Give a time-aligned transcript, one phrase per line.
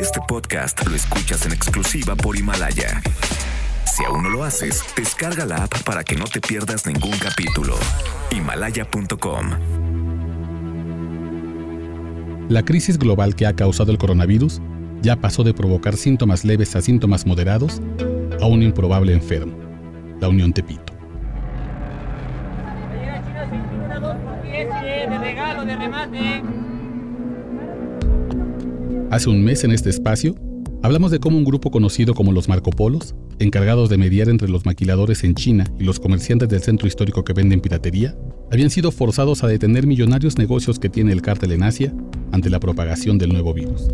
[0.00, 3.02] Este podcast lo escuchas en exclusiva por Himalaya.
[3.84, 7.74] Si aún no lo haces, descarga la app para que no te pierdas ningún capítulo.
[8.30, 9.50] Himalaya.com
[12.48, 14.60] La crisis global que ha causado el coronavirus
[15.02, 17.80] ya pasó de provocar síntomas leves a síntomas moderados
[18.40, 19.56] a un improbable enfermo,
[20.20, 20.92] la Unión Tepito.
[29.16, 30.34] Hace un mes en este espacio,
[30.82, 34.66] hablamos de cómo un grupo conocido como los Marco Polos, encargados de mediar entre los
[34.66, 38.14] maquiladores en China y los comerciantes del centro histórico que venden piratería,
[38.52, 41.94] habían sido forzados a detener millonarios negocios que tiene el cártel en Asia
[42.30, 43.88] ante la propagación del nuevo virus.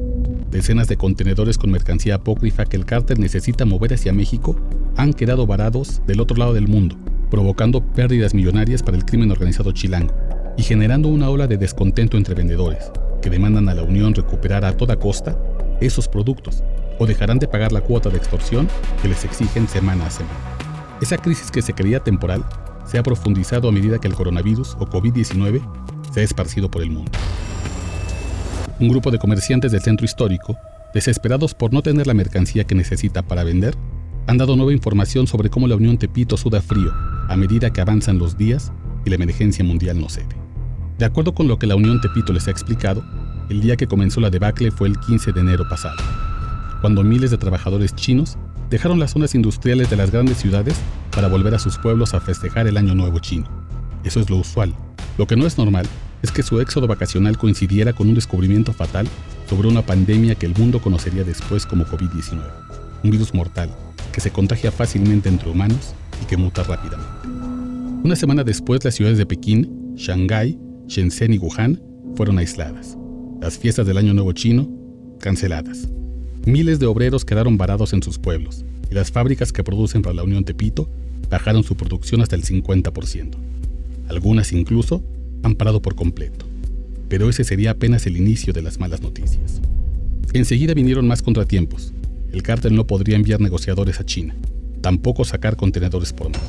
[0.50, 4.60] Decenas de contenedores con mercancía apócrifa que el cártel necesita mover hacia México
[4.96, 6.96] han quedado varados del otro lado del mundo,
[7.30, 10.12] provocando pérdidas millonarias para el crimen organizado chilango
[10.56, 12.90] y generando una ola de descontento entre vendedores,
[13.22, 15.38] que demandan a la Unión recuperar a toda costa
[15.80, 16.62] esos productos
[16.98, 18.68] o dejarán de pagar la cuota de extorsión
[19.00, 20.38] que les exigen semana a semana.
[21.00, 22.44] Esa crisis que se creía temporal
[22.84, 25.62] se ha profundizado a medida que el coronavirus o COVID-19
[26.12, 27.10] se ha esparcido por el mundo.
[28.78, 30.56] Un grupo de comerciantes del centro histórico,
[30.92, 33.76] desesperados por no tener la mercancía que necesita para vender,
[34.26, 36.92] han dado nueva información sobre cómo la Unión Tepito suda frío
[37.28, 38.72] a medida que avanzan los días
[39.04, 40.41] y la emergencia mundial no cede.
[40.98, 43.04] De acuerdo con lo que la Unión Tepito les ha explicado,
[43.48, 45.96] el día que comenzó la debacle fue el 15 de enero pasado,
[46.80, 48.38] cuando miles de trabajadores chinos
[48.70, 50.76] dejaron las zonas industriales de las grandes ciudades
[51.10, 53.46] para volver a sus pueblos a festejar el Año Nuevo chino.
[54.04, 54.74] Eso es lo usual.
[55.18, 55.86] Lo que no es normal
[56.22, 59.06] es que su éxodo vacacional coincidiera con un descubrimiento fatal
[59.48, 62.40] sobre una pandemia que el mundo conocería después como COVID-19,
[63.02, 63.68] un virus mortal
[64.12, 67.28] que se contagia fácilmente entre humanos y que muta rápidamente.
[68.04, 70.58] Una semana después, las ciudades de Pekín, Shanghái,
[70.92, 71.80] Shenzhen y Wuhan
[72.16, 72.98] fueron aisladas.
[73.40, 74.68] Las fiestas del Año Nuevo chino
[75.20, 75.88] canceladas.
[76.44, 80.22] Miles de obreros quedaron varados en sus pueblos y las fábricas que producen para la
[80.22, 80.90] Unión Tepito
[81.30, 83.30] bajaron su producción hasta el 50%.
[84.08, 85.02] Algunas incluso
[85.42, 86.44] han parado por completo.
[87.08, 89.62] Pero ese sería apenas el inicio de las malas noticias.
[90.34, 91.94] Enseguida vinieron más contratiempos.
[92.32, 94.34] El cártel no podría enviar negociadores a China,
[94.82, 96.40] tampoco sacar contenedores por mar.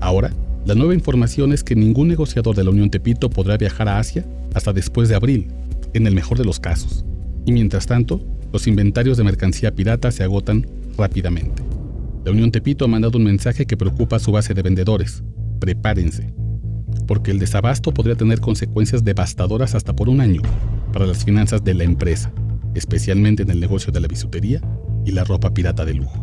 [0.00, 0.34] Ahora,
[0.66, 4.26] la nueva información es que ningún negociador de la Unión Tepito podrá viajar a Asia
[4.54, 5.48] hasta después de abril,
[5.94, 7.04] en el mejor de los casos.
[7.46, 8.20] Y mientras tanto,
[8.52, 10.66] los inventarios de mercancía pirata se agotan
[10.98, 11.62] rápidamente.
[12.24, 15.22] La Unión Tepito ha mandado un mensaje que preocupa a su base de vendedores.
[15.60, 16.34] Prepárense,
[17.06, 20.42] porque el desabasto podría tener consecuencias devastadoras hasta por un año
[20.92, 22.32] para las finanzas de la empresa,
[22.74, 24.60] especialmente en el negocio de la bisutería
[25.06, 26.20] y la ropa pirata de lujo.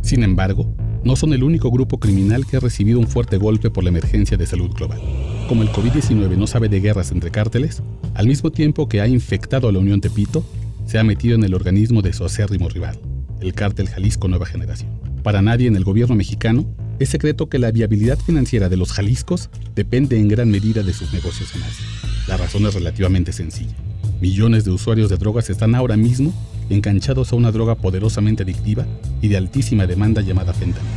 [0.00, 0.74] Sin embargo,
[1.06, 4.36] no son el único grupo criminal que ha recibido un fuerte golpe por la emergencia
[4.36, 5.00] de salud global.
[5.48, 7.80] Como el COVID-19 no sabe de guerras entre cárteles,
[8.14, 10.44] al mismo tiempo que ha infectado a la Unión Tepito,
[10.84, 12.98] se ha metido en el organismo de su acérrimo rival,
[13.40, 14.90] el cártel Jalisco Nueva Generación.
[15.22, 16.66] Para nadie en el gobierno mexicano
[16.98, 21.12] es secreto que la viabilidad financiera de los Jaliscos depende en gran medida de sus
[21.12, 21.86] negocios en Asia.
[22.26, 23.76] La razón es relativamente sencilla.
[24.20, 26.34] Millones de usuarios de drogas están ahora mismo
[26.70, 28.86] enganchados a una droga poderosamente adictiva
[29.20, 30.90] y de altísima demanda llamada fentanilo.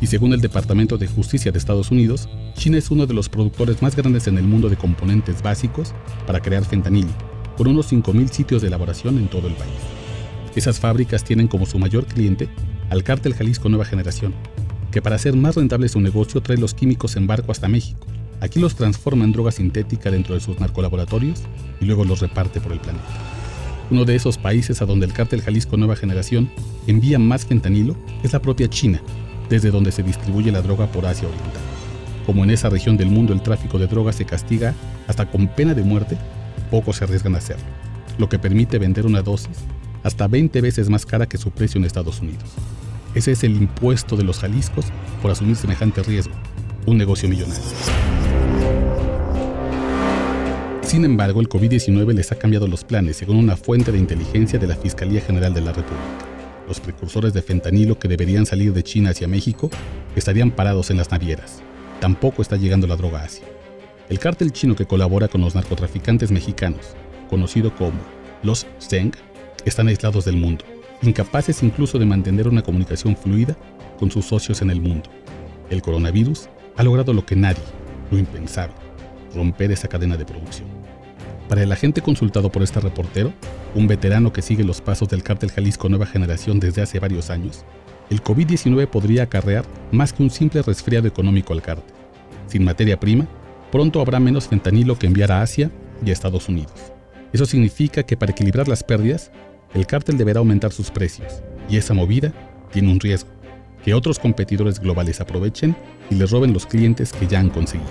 [0.00, 3.82] Y según el Departamento de Justicia de Estados Unidos, China es uno de los productores
[3.82, 5.92] más grandes en el mundo de componentes básicos
[6.26, 7.10] para crear fentanilo,
[7.56, 9.72] con unos 5.000 sitios de elaboración en todo el país.
[10.56, 12.48] Esas fábricas tienen como su mayor cliente
[12.88, 14.34] al cártel Jalisco Nueva Generación,
[14.90, 18.06] que para hacer más rentable su negocio trae los químicos en barco hasta México.
[18.40, 21.42] Aquí los transforma en droga sintética dentro de sus narcolaboratorios
[21.80, 23.39] y luego los reparte por el planeta.
[23.90, 26.48] Uno de esos países a donde el cártel Jalisco Nueva Generación
[26.86, 29.02] envía más fentanilo es la propia China,
[29.48, 31.62] desde donde se distribuye la droga por Asia Oriental.
[32.24, 34.74] Como en esa región del mundo el tráfico de drogas se castiga
[35.08, 36.16] hasta con pena de muerte,
[36.70, 37.64] pocos se arriesgan a hacerlo,
[38.16, 39.58] lo que permite vender una dosis
[40.04, 42.48] hasta 20 veces más cara que su precio en Estados Unidos.
[43.16, 44.86] Ese es el impuesto de los Jaliscos
[45.20, 46.34] por asumir semejante riesgo,
[46.86, 47.60] un negocio millonario.
[50.90, 54.66] Sin embargo, el COVID-19 les ha cambiado los planes, según una fuente de inteligencia de
[54.66, 56.26] la Fiscalía General de la República.
[56.66, 59.70] Los precursores de fentanilo que deberían salir de China hacia México
[60.16, 61.62] estarían parados en las navieras.
[62.00, 63.44] Tampoco está llegando la droga a Asia.
[64.08, 66.96] El cártel chino que colabora con los narcotraficantes mexicanos,
[67.28, 68.00] conocido como
[68.42, 69.12] los Zeng,
[69.64, 70.64] están aislados del mundo,
[71.02, 73.56] incapaces incluso de mantener una comunicación fluida
[73.96, 75.08] con sus socios en el mundo.
[75.70, 77.62] El coronavirus ha logrado lo que nadie,
[78.10, 78.74] lo impensable,
[79.36, 80.79] romper esa cadena de producción.
[81.50, 83.32] Para el agente consultado por este reportero,
[83.74, 87.64] un veterano que sigue los pasos del cártel Jalisco Nueva Generación desde hace varios años,
[88.08, 91.92] el COVID-19 podría acarrear más que un simple resfriado económico al cártel.
[92.46, 93.26] Sin materia prima,
[93.72, 95.72] pronto habrá menos fentanilo que enviar a Asia
[96.06, 96.92] y a Estados Unidos.
[97.32, 99.32] Eso significa que para equilibrar las pérdidas,
[99.74, 102.32] el cártel deberá aumentar sus precios, y esa movida
[102.70, 103.30] tiene un riesgo,
[103.84, 105.74] que otros competidores globales aprovechen
[106.10, 107.90] y les roben los clientes que ya han conseguido.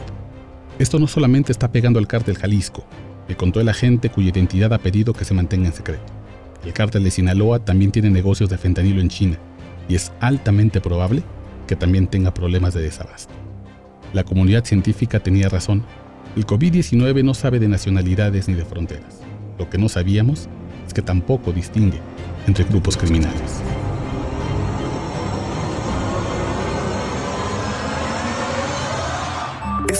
[0.79, 2.85] Esto no solamente está pegando al cártel Jalisco,
[3.29, 6.03] le contó el agente cuya identidad ha pedido que se mantenga en secreto.
[6.65, 9.37] El cártel de Sinaloa también tiene negocios de fentanilo en China,
[9.87, 11.23] y es altamente probable
[11.67, 13.31] que también tenga problemas de desabasto.
[14.13, 15.85] La comunidad científica tenía razón.
[16.35, 19.21] El COVID-19 no sabe de nacionalidades ni de fronteras.
[19.59, 20.49] Lo que no sabíamos
[20.87, 21.99] es que tampoco distingue
[22.47, 23.61] entre grupos criminales.